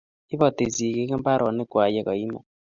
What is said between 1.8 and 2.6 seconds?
ye ka imen